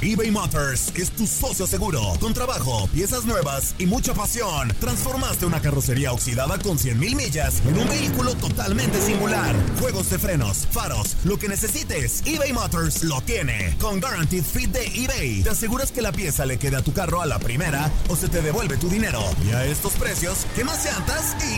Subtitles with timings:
[0.00, 2.00] eBay Motors es tu socio seguro.
[2.20, 7.60] Con trabajo, piezas nuevas y mucha pasión, transformaste una carrocería oxidada con 100 mil millas
[7.66, 9.56] en un vehículo totalmente singular.
[9.80, 13.76] Juegos de frenos, faros, lo que necesites, eBay Motors lo tiene.
[13.80, 17.20] Con Guaranteed Fit de eBay, te aseguras que la pieza le quede a tu carro
[17.20, 19.24] a la primera o se te devuelve tu dinero.
[19.44, 21.57] Y a estos precios, ¿qué más llantas y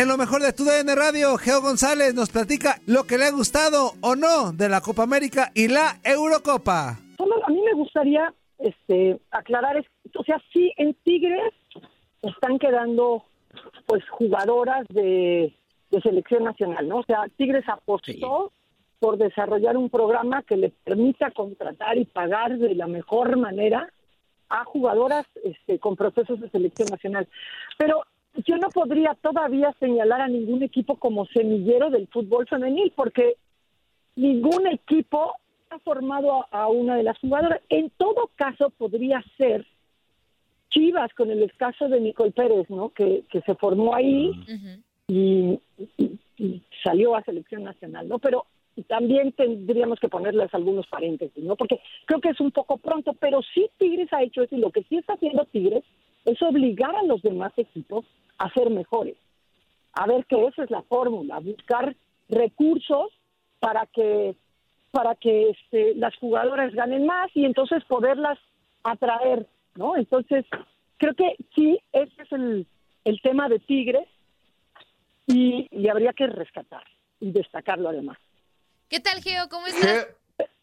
[0.00, 3.32] En lo mejor de tu DN Radio, Geo González nos platica lo que le ha
[3.32, 6.96] gustado o no de la Copa América y la Eurocopa.
[7.16, 11.52] Solo a mí me gustaría este, aclarar, es- o sea, sí en Tigres
[12.22, 13.24] están quedando
[13.86, 15.52] pues jugadoras de,
[15.90, 16.98] de selección nacional, ¿no?
[16.98, 18.52] O sea, Tigres apostó
[19.00, 23.88] por desarrollar un programa que le permita contratar y pagar de la mejor manera
[24.48, 27.26] a jugadoras este, con procesos de selección nacional.
[27.78, 28.02] Pero
[28.46, 33.34] yo no podría todavía señalar a ningún equipo como semillero del fútbol femenil, porque
[34.16, 35.34] ningún equipo
[35.70, 37.60] ha formado a, a una de las jugadoras.
[37.68, 39.66] En todo caso, podría ser
[40.70, 42.90] Chivas con el caso de Nicole Pérez, ¿no?
[42.90, 44.32] Que, que se formó ahí
[45.08, 45.58] y,
[45.96, 48.18] y- y salió a selección nacional, ¿no?
[48.18, 48.44] Pero
[48.86, 51.56] también tendríamos que ponerles algunos paréntesis, ¿no?
[51.56, 54.70] Porque creo que es un poco pronto, pero sí Tigres ha hecho eso y lo
[54.70, 55.82] que sí está haciendo Tigres
[56.28, 58.04] es obligar a los demás equipos
[58.36, 59.16] a ser mejores.
[59.94, 61.96] A ver que esa es la fórmula, buscar
[62.28, 63.08] recursos
[63.58, 64.36] para que
[64.90, 68.38] para que este, las jugadoras ganen más y entonces poderlas
[68.82, 69.96] atraer, ¿no?
[69.96, 70.46] Entonces,
[70.96, 72.66] creo que sí, ese es el,
[73.04, 74.08] el tema de Tigres
[75.26, 76.84] y, y habría que rescatar
[77.20, 78.16] y destacarlo además.
[78.88, 79.48] ¿Qué tal, Geo?
[79.50, 80.08] ¿Cómo estás?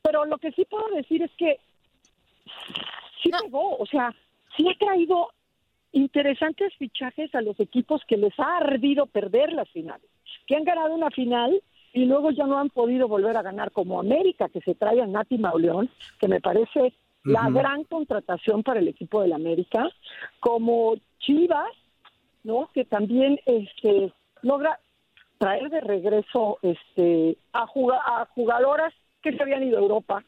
[0.02, 1.60] Pero lo que sí puedo decir es que
[3.22, 4.14] sí pegó, o sea,
[4.58, 5.30] sí ha traído
[5.96, 10.10] interesantes fichajes a los equipos que les ha ardido perder las finales,
[10.46, 11.62] que han ganado una final
[11.94, 15.08] y luego ya no han podido volver a ganar como América, que se trae a
[15.08, 15.90] Nati Mauleón,
[16.20, 19.90] que me parece la gran contratación para el equipo del América,
[20.40, 21.72] como Chivas,
[22.44, 22.70] ¿no?
[22.74, 24.80] Que también este logra
[25.40, 30.24] traer de regreso este a, juga- a jugadoras que se habían ido a Europa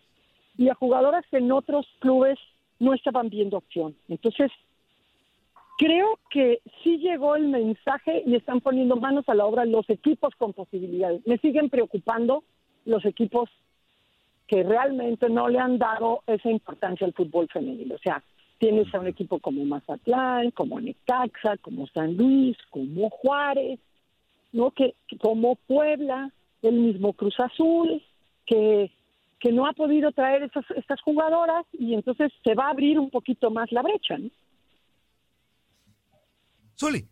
[0.57, 2.39] y a jugadoras que en otros clubes
[2.79, 3.95] no estaban viendo opción.
[4.07, 4.49] Entonces,
[5.77, 10.35] creo que sí llegó el mensaje y están poniendo manos a la obra los equipos
[10.35, 11.25] con posibilidades.
[11.25, 12.43] Me siguen preocupando
[12.85, 13.49] los equipos
[14.47, 17.95] que realmente no le han dado esa importancia al fútbol femenino.
[17.95, 18.23] O sea,
[18.57, 23.79] tienes a un equipo como Mazatlán, como Necaxa, como San Luis, como Juárez,
[24.53, 24.71] ¿no?
[24.71, 28.01] Que como Puebla, el mismo Cruz Azul,
[28.45, 28.91] que,
[29.39, 33.09] que no ha podido traer esas, estas jugadoras y entonces se va a abrir un
[33.09, 34.29] poquito más la brecha, ¿no?
[36.78, 37.08] Zuli.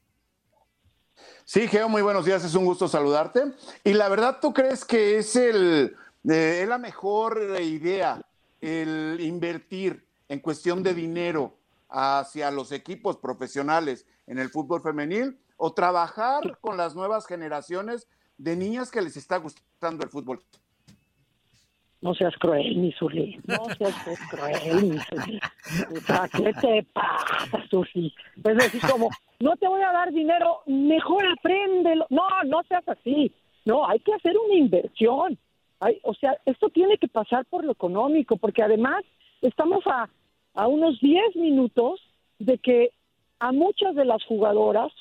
[1.43, 3.53] Sí, Geo, muy buenos días, es un gusto saludarte.
[3.83, 5.95] Y la verdad, ¿tú crees que es, el,
[6.29, 8.21] eh, es la mejor idea
[8.61, 11.57] el invertir en cuestión de dinero
[11.89, 18.07] hacia los equipos profesionales en el fútbol femenil o trabajar con las nuevas generaciones
[18.37, 20.43] de niñas que les está gustando el fútbol?
[22.01, 23.39] No seas cruel, mi Zuli.
[23.47, 23.95] No seas
[24.29, 25.39] cruel, mi Zuli.
[25.95, 28.13] O sea, ¿qué te pasa, Zuli?
[28.43, 29.09] Es decir, como,
[29.39, 32.05] no te voy a dar dinero, mejor apréndelo.
[32.09, 33.31] No, no seas así.
[33.65, 35.37] No, hay que hacer una inversión.
[35.79, 39.03] Hay, o sea, esto tiene que pasar por lo económico, porque además
[39.41, 40.09] estamos a,
[40.53, 42.01] a unos 10 minutos
[42.39, 42.91] de que
[43.39, 44.91] a muchas de las jugadoras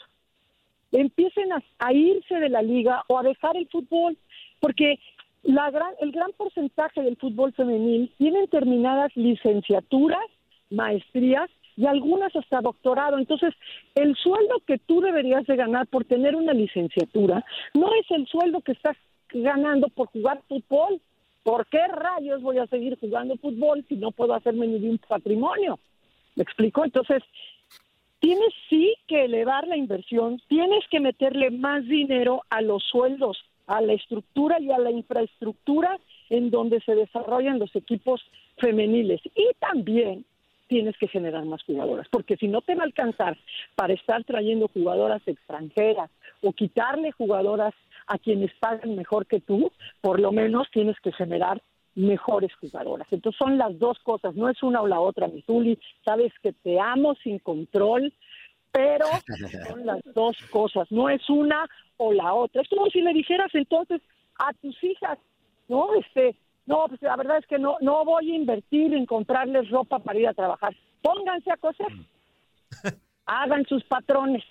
[0.93, 4.17] empiecen a, a irse de la liga o a dejar el fútbol,
[4.61, 4.99] porque
[5.43, 10.25] la gran, el gran porcentaje del fútbol femenil tienen terminadas licenciaturas,
[10.71, 13.19] maestrías y algunas hasta doctorado.
[13.19, 13.55] Entonces,
[13.95, 17.45] el sueldo que tú deberías de ganar por tener una licenciatura
[17.75, 18.97] no es el sueldo que estás
[19.33, 21.01] ganando por jugar fútbol.
[21.43, 24.99] ¿Por qué rayos voy a seguir jugando fútbol si no puedo hacerme ni de un
[24.99, 25.79] patrimonio?
[26.37, 26.85] ¿Me explico?
[26.85, 27.23] Entonces,
[28.21, 33.83] tienes sí que elevar la inversión, tienes que meterle más dinero a los sueldos, a
[33.83, 35.99] la estructura y a la infraestructura
[36.31, 38.23] en donde se desarrollan los equipos
[38.57, 39.21] femeniles.
[39.35, 40.25] Y también
[40.75, 43.39] tienes que generar más jugadoras, porque si no te va a alcanzar
[43.77, 46.11] para estar trayendo jugadoras extranjeras
[46.43, 47.73] o quitarle jugadoras
[48.09, 51.63] a quienes pagan mejor que tú, por lo menos tienes que generar
[51.95, 53.07] mejores jugadoras.
[53.13, 56.53] Entonces son las dos cosas, no es una o la otra, mi Tuli, sabes que
[56.53, 58.13] te amo sin control,
[58.73, 59.07] pero
[59.69, 61.69] son las dos cosas, no es una
[61.99, 62.63] o la otra.
[62.63, 64.03] Es como si le dijeras entonces
[64.41, 65.19] a tus hijas,
[65.69, 65.95] ¿no?
[65.95, 66.35] Este,
[66.67, 70.19] no, pues la verdad es que no, no voy a invertir en comprarles ropa para
[70.19, 70.75] ir a trabajar.
[71.03, 71.93] Pónganse a coser,
[73.27, 74.43] hagan sus patrones,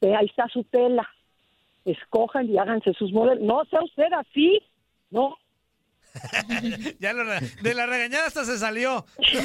[0.00, 1.08] Eh, ahí está su tela,
[1.84, 3.44] escojan y háganse sus modelos.
[3.44, 4.60] No sea usted así,
[5.10, 5.36] no,
[7.00, 9.04] ya lo de la regañada hasta se salió.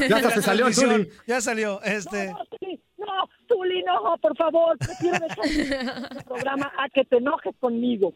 [0.09, 0.68] Ya hasta se salió.
[0.71, 1.09] Tuli.
[1.25, 1.81] Ya salió.
[1.81, 2.31] Este.
[2.31, 5.45] No, Tuli, no, Tuli, no, por favor, prefiero dejar
[6.12, 8.13] este programa a que te enojes conmigo.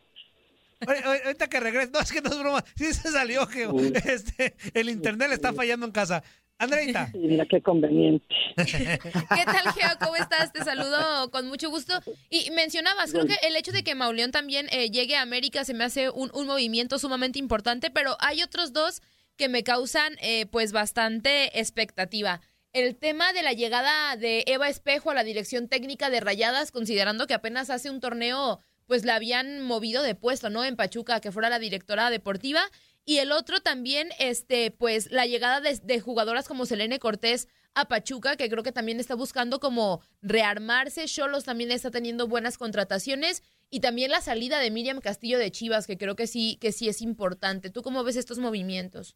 [0.88, 3.78] Ahorita que regrese, no, es que no es broma, sí se salió, Geo.
[3.80, 6.24] Este, el internet le está fallando en casa.
[6.58, 7.10] Andreita.
[7.12, 8.26] Sí, mira qué conveniente.
[8.56, 9.90] ¿Qué tal, Geo?
[10.00, 10.54] ¿Cómo estás?
[10.54, 12.00] Te saludo con mucho gusto.
[12.30, 15.74] Y mencionabas, creo que el hecho de que Mauleón también eh, llegue a América se
[15.74, 19.02] me hace un, un movimiento sumamente importante, pero hay otros dos
[19.38, 22.42] que me causan eh, pues bastante expectativa.
[22.74, 27.26] El tema de la llegada de Eva Espejo a la dirección técnica de Rayadas, considerando
[27.26, 28.60] que apenas hace un torneo
[28.92, 30.66] pues la habían movido de puesto, ¿no?
[30.66, 32.60] En Pachuca, que fuera la directora deportiva.
[33.06, 38.36] Y el otro también, este, pues la llegada de, jugadoras como Selene Cortés a Pachuca,
[38.36, 41.06] que creo que también está buscando como rearmarse.
[41.06, 43.44] Cholos también está teniendo buenas contrataciones.
[43.70, 46.90] Y también la salida de Miriam Castillo de Chivas, que creo que sí, que sí
[46.90, 47.70] es importante.
[47.70, 49.16] ¿Tú cómo ves estos movimientos?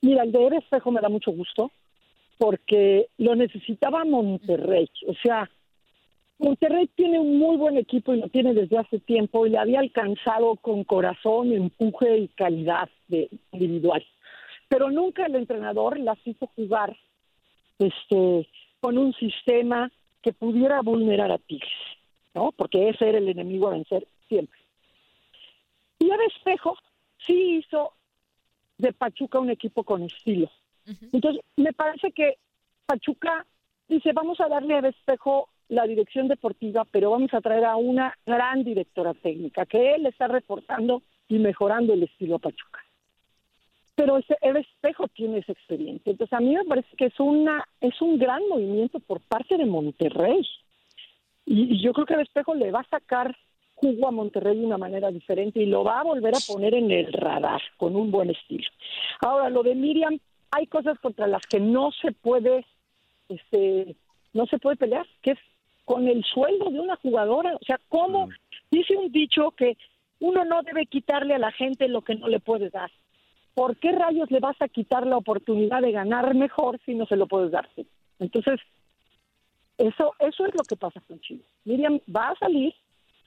[0.00, 1.72] Mira, el de Espejo me da mucho gusto
[2.38, 4.88] porque lo necesitaba Monterrey.
[5.08, 5.50] O sea,
[6.42, 9.78] Monterrey tiene un muy buen equipo y lo tiene desde hace tiempo y le había
[9.78, 14.04] alcanzado con corazón, empuje y calidad de individual.
[14.68, 16.96] Pero nunca el entrenador las hizo jugar
[17.78, 18.48] este,
[18.80, 21.70] con un sistema que pudiera vulnerar a Tigres,
[22.34, 22.50] ¿no?
[22.50, 24.58] Porque ese era el enemigo a vencer siempre.
[26.00, 26.76] Y Eva Espejo
[27.18, 27.92] sí hizo
[28.78, 30.50] de Pachuca un equipo con estilo.
[31.12, 32.38] Entonces, me parece que
[32.86, 33.46] Pachuca
[33.88, 38.14] dice, vamos a darle a Espejo la dirección deportiva, pero vamos a traer a una
[38.26, 42.80] gran directora técnica, que él está reforzando y mejorando el estilo a Pachuca.
[43.94, 46.10] Pero ese Eva Espejo tiene esa experiencia.
[46.10, 49.64] Entonces, a mí me parece que es, una, es un gran movimiento por parte de
[49.64, 50.46] Monterrey.
[51.46, 53.34] Y, y yo creo que Eva Espejo le va a sacar
[53.76, 56.90] jugo a Monterrey de una manera diferente y lo va a volver a poner en
[56.90, 58.68] el radar con un buen estilo.
[59.20, 60.18] Ahora, lo de Miriam,
[60.50, 62.66] hay cosas contra las que no se puede,
[63.30, 63.96] este,
[64.34, 65.38] no se puede pelear, que es
[65.84, 67.54] con el sueldo de una jugadora.
[67.54, 68.28] O sea, ¿cómo?
[68.70, 69.76] Dice un dicho que
[70.20, 72.90] uno no debe quitarle a la gente lo que no le puede dar.
[73.54, 77.16] ¿Por qué rayos le vas a quitar la oportunidad de ganar mejor si no se
[77.16, 77.68] lo puedes dar?
[78.18, 78.60] Entonces,
[79.78, 81.46] eso, eso es lo que pasa con Chivas.
[81.64, 82.72] Miriam va a salir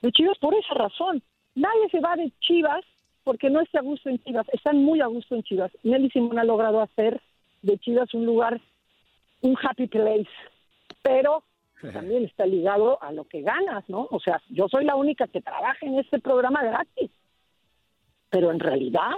[0.02, 1.22] de Chivas por esa razón.
[1.54, 2.84] Nadie se va de Chivas
[3.24, 4.46] porque no está a gusto en Chivas.
[4.52, 5.70] Están muy a gusto en Chivas.
[5.82, 7.20] Nelly Simón ha logrado hacer
[7.62, 8.60] de Chivas un lugar,
[9.42, 10.30] un happy place.
[11.02, 11.42] Pero
[11.92, 14.08] también está ligado a lo que ganas, ¿no?
[14.10, 17.10] O sea, yo soy la única que trabaja en este programa gratis.
[18.30, 19.16] Pero en realidad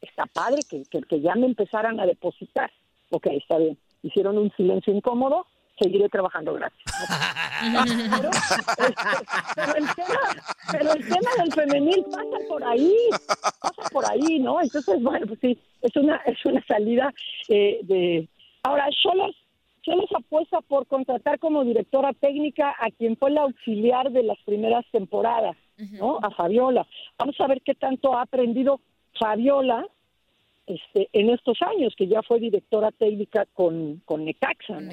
[0.00, 2.70] está padre que, que, que ya me empezaran a depositar.
[3.10, 3.78] Ok, está bien.
[4.02, 5.46] Hicieron un silencio incómodo,
[5.78, 6.84] seguiré trabajando gratis.
[7.62, 8.30] Pero,
[9.54, 10.20] pero el tema,
[10.70, 12.94] pero el tema del femenil pasa por ahí,
[13.60, 14.60] pasa por ahí, ¿no?
[14.60, 17.12] Entonces, bueno, pues sí, es una, es una salida
[17.48, 18.28] eh, de...
[18.62, 19.34] Ahora, Cholos,
[19.82, 24.84] Cholos apuesta por contratar como directora técnica a quien fue la auxiliar de las primeras
[24.92, 25.56] temporadas,
[25.98, 26.18] ¿no?
[26.22, 26.86] A Fabiola.
[27.18, 28.80] Vamos a ver qué tanto ha aprendido
[29.18, 29.86] Fabiola
[30.66, 34.80] este, en estos años, que ya fue directora técnica con, con Necaxa.
[34.80, 34.92] ¿no?